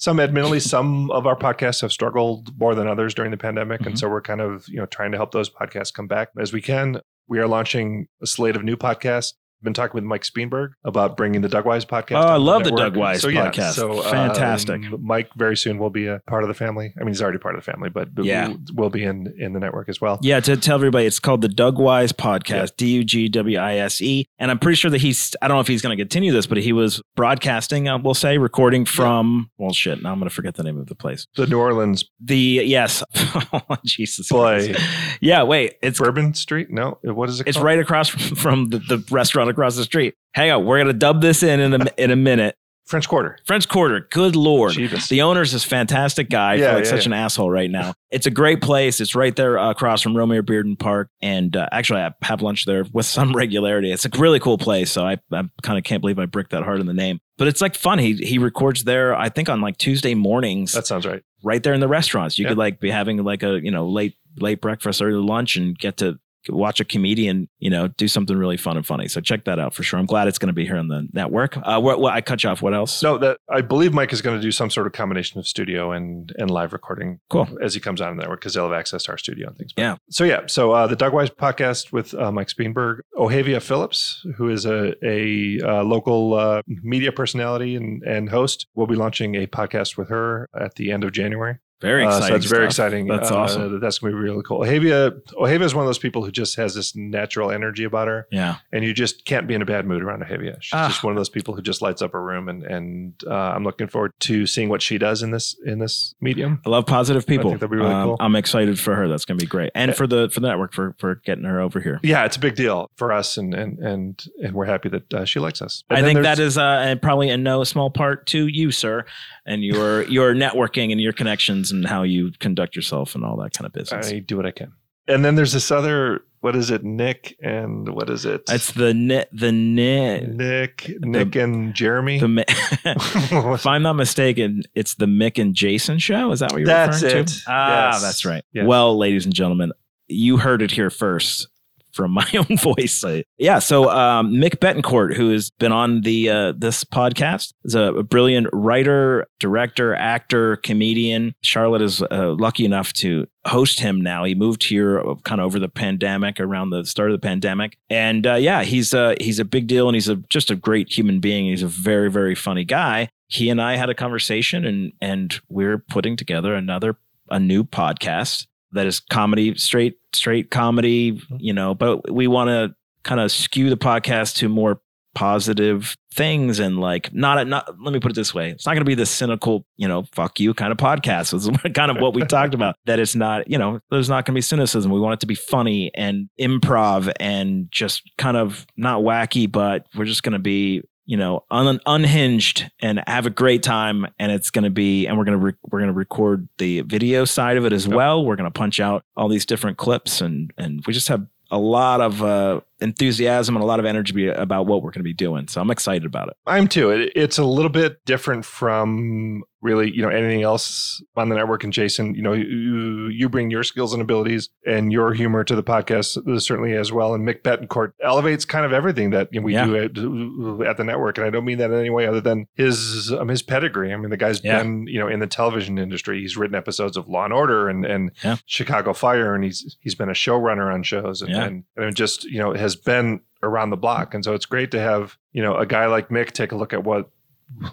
[0.00, 3.86] Some admittedly, some of our podcasts have struggled more than others during the pandemic, Mhm.
[3.88, 6.52] and so we're kind of you know trying to help those podcasts come back as
[6.52, 7.00] we can.
[7.28, 9.34] We are launching a slate of new podcasts.
[9.62, 12.16] Been talking with Mike Speenberg about bringing the Doug Wise podcast.
[12.24, 12.94] Oh, I love the network.
[12.94, 13.72] Doug Wise yeah, podcast.
[13.72, 14.76] So, Fantastic.
[14.86, 16.94] um, Mike very soon will be a part of the family.
[16.96, 18.54] I mean, he's already part of the family, but, but Yeah.
[18.74, 20.18] will, be in in the network as well.
[20.22, 23.76] Yeah, to tell everybody, it's called the Doug Wise Podcast, D U G W I
[23.76, 24.24] S E.
[24.38, 26.46] And I'm pretty sure that he's, I don't know if he's going to continue this,
[26.46, 30.34] but he was broadcasting, uh, we'll say, recording from, well, shit, now I'm going to
[30.34, 31.26] forget the name of the place.
[31.36, 33.04] The New Orleans The, yes.
[33.14, 34.28] oh, Jesus.
[34.30, 34.68] Boy.
[34.72, 34.80] Christ.
[35.20, 36.70] Yeah, wait, it's, Bourbon Street.
[36.70, 37.46] No, what is it?
[37.46, 37.66] it's called?
[37.66, 40.14] right across from, from the, the restaurant across the street.
[40.32, 42.56] Hang on, we're going to dub this in in a, in a minute.
[42.86, 43.38] French Quarter.
[43.46, 44.72] French Quarter, good Lord.
[44.72, 45.08] Jeebus.
[45.08, 46.54] The owner's this fantastic guy.
[46.54, 47.10] I feel Yeah, like yeah, such yeah.
[47.10, 47.92] an asshole right now.
[48.10, 49.00] It's a great place.
[49.00, 51.08] It's right there uh, across from Romare Bearden Park.
[51.22, 53.92] And uh, actually, I have lunch there with some regularity.
[53.92, 54.90] It's a really cool place.
[54.90, 57.20] So I, I kind of can't believe I bricked that hard in the name.
[57.38, 58.00] But it's like fun.
[58.00, 61.22] He he records there, I think, on like Tuesday mornings, That sounds right.
[61.44, 62.40] right there in the restaurants.
[62.40, 62.48] You Yeah.
[62.50, 65.98] could like be having like a you know late late breakfast or lunch and get
[65.98, 69.08] to watch a comedian, you know, do something really fun and funny.
[69.08, 69.98] So check that out for sure.
[69.98, 71.56] I'm glad it's going to be here on the network.
[71.56, 72.62] Uh, what, what I cut you off.
[72.62, 73.02] What else?
[73.02, 75.92] No, that I believe Mike is going to do some sort of combination of studio
[75.92, 77.20] and and live recording.
[77.28, 77.48] Cool.
[77.62, 79.72] As he comes on the network because they'll have access to our studio and things.
[79.76, 79.96] Yeah.
[80.10, 80.42] So yeah.
[80.46, 84.94] So uh, the Doug Wise podcast with uh, Mike Speenberg, Ohavia Phillips, who is a
[85.04, 90.08] a uh, local uh, media personality and and host, will be launching a podcast with
[90.08, 91.58] her at the end of January.
[91.80, 92.28] Very Uh, exciting.
[92.28, 92.86] so it's very stuff.
[92.88, 93.06] exciting.
[93.06, 93.80] That's Uh, awesome.
[93.80, 94.60] That's going to be really cool.
[94.60, 98.26] Ohavia, Ohavia is one of those people who just has this natural energy about her,
[98.30, 98.56] Yeah.
[98.72, 100.56] and you just can't be in a bad mood around Ohavia.
[100.60, 100.88] She's Ah.
[100.88, 103.64] just one of those people who just lights up a room, and and uh, I'm
[103.64, 106.60] looking forward to seeing what she does in this in this medium.
[106.66, 107.50] I love positive people.
[107.50, 108.16] think that'd be really Um, cool.
[108.20, 109.08] I'm excited for her.
[109.08, 111.60] That's going to be great, and for the for the network for for getting her
[111.60, 111.98] over here.
[112.02, 115.24] Yeah, it's a big deal for us, and and and and we're happy that uh,
[115.24, 115.82] she likes us.
[115.88, 119.04] And I think that is uh, probably in no small part to you, sir,
[119.46, 123.52] and your your networking and your connections and how you conduct yourself and all that
[123.52, 124.10] kind of business.
[124.10, 124.72] I do what I can.
[125.08, 126.24] And then there's this other.
[126.40, 127.36] What is it, Nick?
[127.42, 128.44] And what is it?
[128.48, 132.18] it's the net the net Nick, Nick, and Jeremy.
[132.18, 132.44] the.
[133.54, 136.32] If I'm not mistaken, it's the Mick and Jason show.
[136.32, 137.28] Is that what you're That's referring it.
[137.28, 137.40] to?
[137.48, 138.02] Ah, Yes.
[138.02, 138.42] that's right.
[138.52, 138.66] Yes.
[138.66, 139.72] Well, ladies and gentlemen,
[140.08, 141.48] you heard it here first
[141.92, 143.04] from my own voice.
[143.38, 143.58] Yeah.
[143.58, 148.02] So um, Mick Betancourt, who has been on the uh, this podcast, is a, a
[148.02, 151.34] brilliant writer, director, actor, comedian.
[151.42, 154.24] Charlotte is uh, lucky enough to host him now.
[154.24, 157.78] He moved here uh, kind of over the pandemic, around the start of the pandemic,
[157.88, 160.96] and uh, yeah, he's uh, he's a big deal, and he's a just a great
[160.96, 161.46] human being.
[161.46, 163.08] He's a very very funny guy.
[163.28, 166.96] He and I had a conversation, and and we're putting together another
[167.30, 171.36] a new podcast that is comedy, straight straight comedy, mm-hmm.
[171.38, 171.74] you know.
[171.74, 174.80] But we want to kind of skew the podcast to more
[175.14, 178.80] positive things and like not not let me put it this way it's not going
[178.80, 182.14] to be the cynical you know fuck you kind of podcast it's kind of what
[182.14, 182.76] we talked about.
[182.86, 184.90] That it's not you know there's not going to be cynicism.
[184.92, 189.86] We want it to be funny and improv and just kind of not wacky but
[189.96, 194.06] we're just going to be you know, un- unhinged and have a great time.
[194.20, 196.82] And it's going to be, and we're going to, re- we're going to record the
[196.82, 197.96] video side of it as Yep.
[197.96, 198.24] well.
[198.24, 201.58] We're going to punch out all these different clips and, and we just have a
[201.58, 205.12] lot of uh, enthusiasm and a lot of energy about what we're going to be
[205.14, 205.48] doing.
[205.48, 206.34] So I'm excited about it.
[206.46, 206.90] I'm too.
[206.90, 211.62] It, it's a little bit different from really, you know, anything else on the network.
[211.64, 215.54] And Jason, you know, you, you bring your skills and abilities and your humor to
[215.54, 217.12] the podcast certainly as well.
[217.12, 219.66] And Mick Betancourt elevates kind of everything that you know, we Yeah.
[219.66, 221.18] do at, at the network.
[221.18, 223.92] And I don't mean that in any way other than his um, his pedigree.
[223.92, 224.62] I mean, the guy's Yeah.
[224.62, 226.22] been, you know, in the television industry.
[226.22, 228.36] He's written episodes of Law and Order and and Yeah.
[228.46, 232.38] Chicago Fire, and he's he's been a showrunner on shows and, and and just you
[232.38, 234.14] know has been around the block.
[234.14, 236.72] And so it's great to have you know a guy like Mick take a look
[236.72, 237.10] at what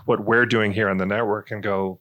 [0.06, 2.00] what we're doing here on the network and go,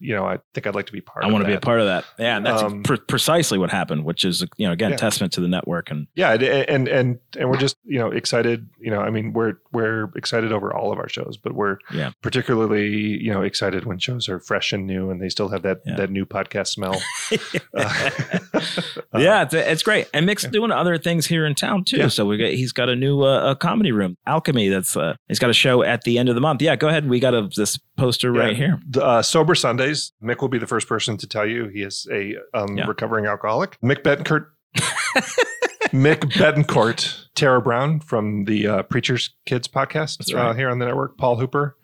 [0.00, 1.24] you know, I think I'd like to be part.
[1.24, 1.30] Of that.
[1.30, 2.04] I want to be a part of that.
[2.18, 2.36] Yeah.
[2.36, 4.96] And that's Um, pre- precisely what happened, which is, you know, again, Yeah.
[4.96, 8.68] testament to the network and Yeah, and and and and we're just you know excited.
[8.80, 12.10] You know, I mean, we're we're excited over all of our shows, but we're Yeah.
[12.22, 12.88] particularly
[13.22, 15.96] you know excited when shows are fresh and new and they still have that Yeah.
[15.96, 17.00] that new podcast smell.
[17.76, 18.00] Uh,
[19.18, 20.08] yeah, it's, it's great.
[20.14, 22.08] And Mick's doing other things here in town too.
[22.08, 24.68] So we got he's got a new uh, a comedy room, Alchemy.
[24.68, 26.62] That's uh, he's got a show at the end of the month.
[26.62, 27.08] Yeah, go ahead.
[27.08, 28.78] We got a this poster right here.
[28.88, 29.54] The, uh, Sober
[29.86, 30.12] Sundays.
[30.22, 32.86] Mick will be the first person to tell you he is a um, Yeah.
[32.86, 33.78] recovering alcoholic.
[33.82, 34.46] Mick Betancourt.
[35.92, 40.48] Mick Betancourt, Tara Brown from the uh, Preachers Kids podcast That's right.
[40.50, 41.76] uh, here on the network, Paul Hooper,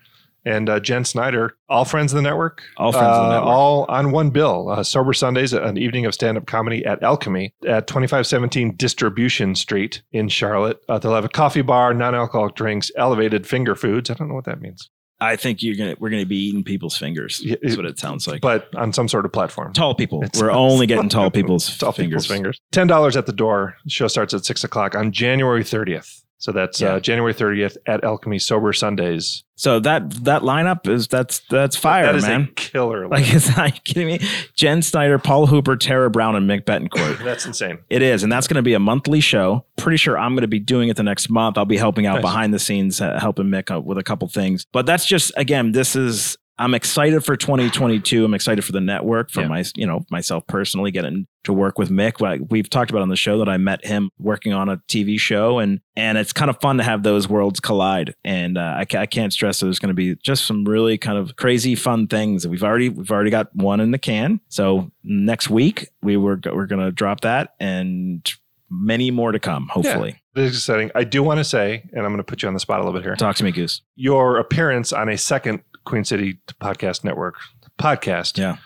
[0.44, 2.62] and uh, Jen Snyder, all friends of the network.
[2.76, 3.48] All friends of the Uh, network.
[3.48, 4.68] All on one bill.
[4.70, 10.02] Uh, Sober Sundays, an evening of stand up comedy at Alchemy at 2517 Distribution Street
[10.10, 10.80] in Charlotte.
[10.88, 14.10] Uh, they'll have a coffee bar, non alcoholic drinks, elevated finger foods.
[14.10, 14.90] I don't know what that means,
[15.22, 17.44] I think you're gonna we're gonna be eating people's fingers.
[17.62, 18.40] That's what it sounds like.
[18.40, 19.72] but on some sort of platform.
[19.72, 20.22] tall people.
[20.24, 22.24] It's- we're only getting tall people's Tall fingers.
[22.24, 22.61] people's fingers.
[22.72, 23.76] Ten dollars at the door.
[23.87, 26.21] Show starts at six o'clock on January thirtieth.
[26.42, 26.94] So that's Yeah.
[26.94, 29.44] uh, January thirtieth at Alchemy Sober Sundays.
[29.55, 32.48] So that that lineup is that's that's fire, that is man.
[32.57, 33.07] killer.
[33.07, 34.18] like, is you kidding me?
[34.57, 37.22] Jen Snyder, Paul Hooper, Tara Brown, and Mick Betancourt.
[37.24, 37.78] that's insane.
[37.90, 39.64] It is, and that's going to be a monthly show.
[39.76, 41.57] Pretty sure I'm going to be doing it the next month.
[41.57, 42.22] I'll be helping out Nice.
[42.22, 44.66] behind the scenes, uh, helping Mick out with a couple things.
[44.72, 46.37] But that's just again, this is.
[46.62, 48.25] I'm excited for 2022.
[48.25, 49.48] I'm excited for the network, for Yeah.
[49.48, 52.20] my, you know, myself personally getting to work with Mick.
[52.20, 55.18] Like, We've talked about on the show that I met him working on a TV
[55.18, 58.14] show, and and it's kind of fun to have those worlds collide.
[58.25, 61.18] And uh, I, I can't stress that there's going to be just some really kind
[61.18, 62.46] of crazy fun things.
[62.46, 64.40] We've already we've already got one in the can.
[64.48, 68.31] So next week we were we're going to drop that, and
[68.70, 69.68] many more to come.
[69.68, 70.90] Hopefully, This is exciting.
[70.94, 72.85] I do want to say, and I'm going to put you on the spot a
[72.85, 73.16] little bit here.
[73.16, 73.83] talk to me, Goose.
[73.96, 77.37] Your appearance on a second Queen City Podcast Network
[77.79, 78.57] podcast Yeah.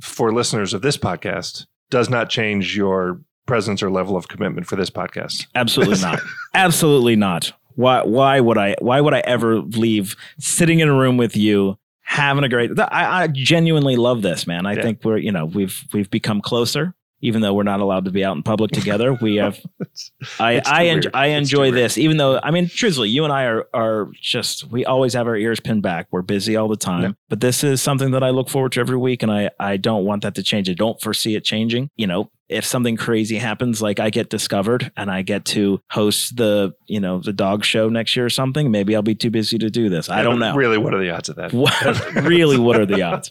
[0.00, 4.74] for listeners of this podcast does not change your presence or level of commitment for
[4.76, 5.46] this podcast.
[5.54, 6.20] Absolutely not.
[6.54, 7.52] Absolutely not.
[7.76, 8.02] Why?
[8.02, 8.74] Why would I?
[8.80, 11.78] Why would I ever leave sitting in a room with you?
[12.08, 14.64] Having a great, I, I genuinely love this, man.
[14.64, 14.82] I Yeah.
[14.82, 18.24] think we're, you know, we've we've become closer, even though we're not allowed to be
[18.24, 19.14] out in public together.
[19.14, 19.58] We have
[20.38, 23.44] I It's I, enjoy, I enjoy this, even though I mean, truthfully, you and I
[23.44, 26.08] are are just we always have our ears pinned back.
[26.10, 27.12] We're busy all the time, Yeah.
[27.28, 30.04] but this is something that I look forward to every week, and I I don't
[30.04, 30.68] want that to change.
[30.70, 31.90] I don't foresee it changing.
[31.96, 36.36] You know, if something crazy happens, like I get discovered and I get to host
[36.36, 39.58] the you know the dog show next year or something, maybe I'll be too busy
[39.58, 40.08] to do this.
[40.08, 40.54] I don't know.
[40.54, 41.52] Really, what are the odds of that?
[41.52, 43.30] What, really, what are the odds?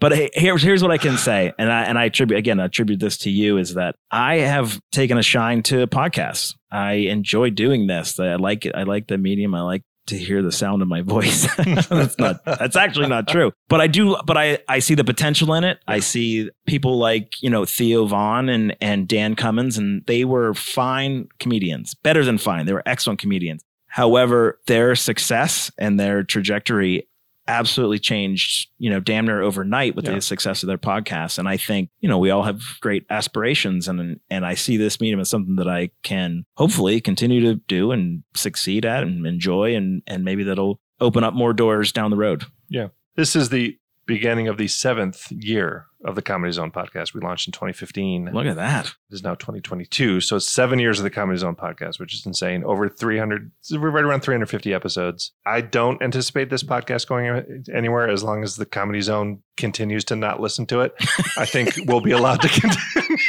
[0.00, 2.66] But hey, here's here's what I can say, and I and I attribute again I
[2.66, 6.54] attribute this to you is that I have taken a shine to podcasts.
[6.70, 8.18] I enjoy doing this.
[8.18, 8.74] I like it.
[8.74, 9.54] I like the medium.
[9.54, 11.48] I like to hear the sound of my voice.
[11.88, 12.44] that's not.
[12.44, 13.52] That's actually not true.
[13.68, 14.16] But I do.
[14.24, 15.78] But I I see the potential in it.
[15.88, 20.54] I see people like you know Theo Von and and Dan Cummins, and they were
[20.54, 22.66] fine comedians, better than fine.
[22.66, 23.64] They were excellent comedians.
[23.86, 27.08] However, their success and their trajectory
[27.48, 30.14] absolutely changed, you know, damn near overnight with Yeah.
[30.14, 31.38] the success of their podcast.
[31.38, 35.00] And I think, you know, we all have great aspirations and and I see this
[35.00, 39.74] medium as something that I can hopefully continue to do and succeed at and enjoy
[39.74, 42.44] and and maybe that'll open up more doors down the road.
[42.68, 42.88] Yeah.
[43.16, 43.76] This is the
[44.06, 47.12] beginning of the seventh year of the Comedy Zone podcast.
[47.14, 48.30] We launched in 2015.
[48.32, 48.86] Look at that.
[48.86, 50.20] It is now 2022.
[50.20, 52.64] So it's seven years of the Comedy Zone podcast, which is insane.
[52.64, 55.32] Over 300, we're right around 350 episodes.
[55.44, 60.16] I don't anticipate this podcast going anywhere as long as the Comedy Zone continues to
[60.16, 60.94] not listen to it.
[61.36, 62.76] I think we'll be allowed to continue.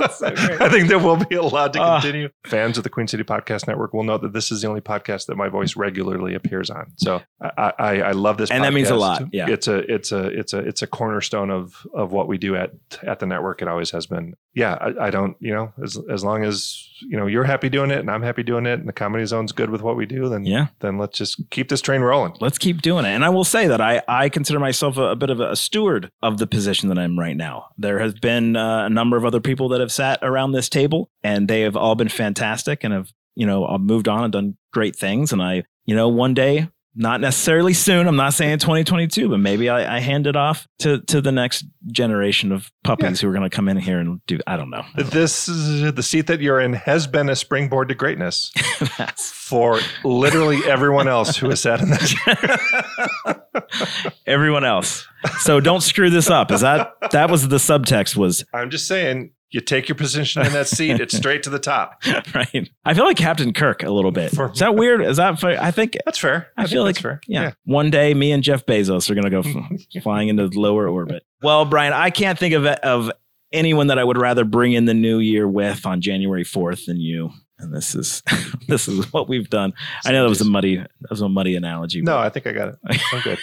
[0.00, 0.60] That's so great.
[0.60, 2.00] I think that we'll be allowed to Ah.
[2.00, 2.28] continue.
[2.46, 5.26] Fans of the Queen City Podcast Network will know that this is the only podcast
[5.26, 6.92] that my voice regularly appears on.
[6.96, 9.48] So I, I, I love this, And that means a lot, yeah.
[9.48, 12.56] it's a it's a it's a it's a cornerstone cornerstone of of what we do
[12.56, 12.72] at
[13.02, 13.62] at the network.
[13.62, 14.34] It always has been.
[14.54, 15.36] Yeah, I, I don't.
[15.40, 18.42] You know, as as long as you know you're happy doing it and I'm happy
[18.42, 20.68] doing it, and the comedy zone's good with what we do, then Yeah.
[20.80, 22.34] then let's just keep this train rolling.
[22.40, 23.10] let's keep doing it.
[23.10, 26.10] And I will say that I, I consider myself a, a bit of a steward
[26.22, 27.66] of the position that I'm right now.
[27.78, 31.10] There has been uh, a number of other people that have sat around this table,
[31.22, 34.96] and they have all been fantastic and have you know moved on and done great
[34.96, 35.32] things.
[35.32, 36.68] And I, you know, one day.
[36.98, 38.08] Not necessarily soon.
[38.08, 41.66] I'm not saying 2022, but maybe I, I hand it off to to the next
[41.88, 44.38] generation of puppies who are going to come in here and do.
[44.46, 44.82] I don't know.
[44.96, 48.50] This is, the seat that you're in has been a springboard to greatness
[49.16, 53.42] for literally everyone else who has sat in that chair.
[54.26, 55.06] everyone else.
[55.40, 56.50] So don't screw this up.
[56.50, 60.52] Is that that was the subtext was I'm just saying, you take your position in
[60.52, 62.02] that seat, it's straight to the top.
[62.34, 62.68] right?
[62.84, 64.32] I feel like Captain Kirk a little bit.
[64.32, 65.02] Is that weird?
[65.02, 65.38] Is that?
[65.38, 65.62] fair?
[65.62, 66.48] I think That's fair.
[66.56, 67.20] I, think feel like fair.
[67.26, 67.52] Yeah.
[67.64, 71.24] One day, me and Jeff Bezos are gonna go f- flying into lower orbit.
[71.42, 73.10] Well, Brian, I can't think of of
[73.52, 77.00] anyone that I would rather bring in the new year with on January fourth than
[77.00, 77.30] you.
[77.58, 78.22] And this is
[78.68, 79.72] this is what we've done.
[80.04, 82.02] I know that was a muddy that was a muddy analogy.
[82.02, 82.76] No, I think I got it.
[83.12, 83.38] I'm good.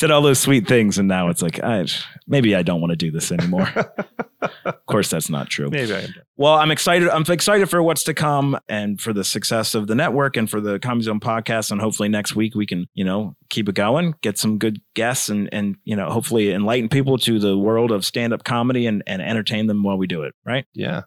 [0.00, 1.84] Said all those sweet things, and now it's like I,
[2.26, 3.68] maybe I don't want to do this anymore.
[4.64, 5.68] of course, that's not true.
[5.68, 6.14] Maybe I am.
[6.38, 7.10] Well, I'm excited.
[7.10, 10.58] I'm excited for what's to come and for the success of the network and for
[10.58, 11.70] the Comedy Zone podcast.
[11.70, 15.28] And hopefully next week we can, you know, keep it going, get some good guests
[15.28, 19.02] and, and, you know, hopefully enlighten people to the world of stand up comedy and,
[19.06, 20.34] and entertain them while we do it.
[20.46, 20.64] Right.
[20.72, 21.02] Yeah,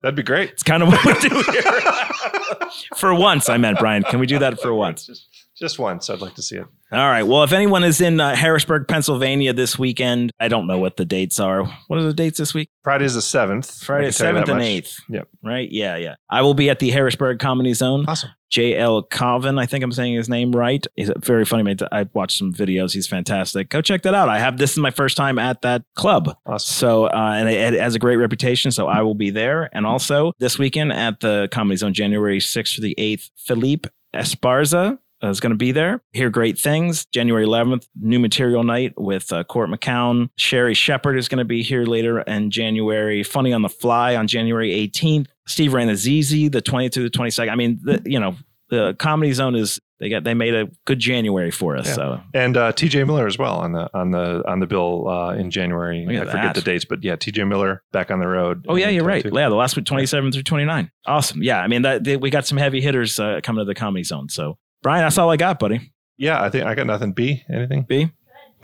[0.00, 0.48] that'd be great.
[0.52, 1.62] It's kind of what we do here.
[2.96, 4.02] for once, I meant, Brian.
[4.02, 5.28] Can we do that for once?
[5.58, 6.10] Just, once.
[6.10, 6.66] I'd like to see it.
[6.92, 7.22] All right.
[7.22, 11.04] Well, if anyone is in uh, Harrisburg, Pennsylvania this weekend, I don't know what the
[11.04, 11.64] dates are.
[11.88, 12.68] What are the dates this week?
[12.82, 13.82] Friday is the seventh.
[13.82, 14.66] Friday, I can tell you that seventh and much.
[14.66, 15.00] eighth.
[15.08, 15.28] Yep.
[15.42, 15.68] Right.
[15.70, 15.96] Yeah.
[15.96, 16.14] Yeah.
[16.30, 18.04] I will be at the Harrisburg Comedy Zone.
[18.06, 18.30] Awesome.
[18.54, 20.86] JL Cauvin, I think I'm saying his name right.
[20.94, 21.76] He's a very funny man.
[21.90, 22.92] I watched some videos.
[22.92, 23.68] He's fantastic.
[23.68, 24.28] Go check that out.
[24.28, 26.36] I have this is my first time at that club.
[26.46, 26.72] Awesome.
[26.72, 28.70] So, uh, and it, it has a great reputation.
[28.70, 29.70] So I will be there.
[29.72, 34.98] And also this weekend at the Comedy Zone, January 6th to the 8th, Felipe Esparza
[35.30, 36.00] is going to be there.
[36.12, 37.06] Hear great things.
[37.06, 40.28] January 11th, new material night with uh, Court McCown.
[40.36, 43.22] Sherri Shepherd is going to be here later in January.
[43.22, 45.26] Funny on the Fly on January 18th.
[45.46, 47.50] Steve Rannazzisi, the 20th to the 22nd.
[47.50, 48.36] I mean, the, you know,
[48.70, 51.86] the Comedy Zone is they got they made a good January for us.
[51.86, 51.94] Yeah.
[51.94, 55.34] So And uh, TJ Miller as well on the on the on the bill uh,
[55.34, 56.04] in January.
[56.08, 56.54] I forget that.
[56.56, 58.66] the dates, but yeah, TJ Miller back on the road.
[58.68, 59.24] Oh yeah, you're right.
[59.24, 60.90] Yeah, the last week, 27 through 29.
[61.06, 61.42] Awesome.
[61.42, 64.04] Yeah, I mean that they, we got some heavy hitters uh, coming to the comedy
[64.04, 64.28] zone.
[64.28, 65.90] So Brian, that's all I got, buddy.
[66.18, 67.12] Yeah, I think I got nothing.
[67.12, 67.82] B anything?
[67.88, 68.12] B.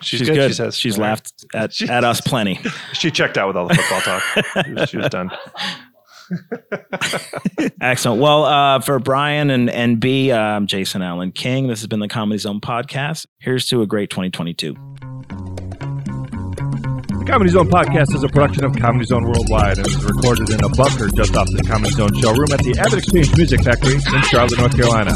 [0.02, 0.50] She's, good.
[0.50, 1.08] She says she's All right.
[1.10, 2.60] laughed at, She- at us plenty.
[2.92, 4.22] She checked out with all the football talk.
[4.66, 5.30] She was, she was done.
[7.80, 8.20] Excellent.
[8.20, 11.66] Well, uh, for Brian and and B, I'm Jason Allen King.
[11.68, 13.26] This has been the Comedy Zone podcast.
[13.38, 14.74] Here's to a great 2022.
[17.18, 20.62] The Comedy Zone podcast is a production of Comedy Zone Worldwide and is recorded in
[20.64, 24.58] a bunker just off the Comedy Zone showroom at the AvidXchange Music Factory in Charlotte,
[24.58, 25.12] North Carolina.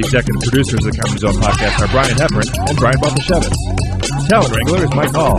[0.00, 4.28] The executive producers of the Comedy Zone podcast are Brian Heffron and Brian Baltashevitz.
[4.30, 5.36] Talent Wrangler is Mike Hall.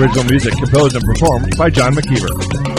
[0.00, 2.75] Original music composed and performed by John McKeever.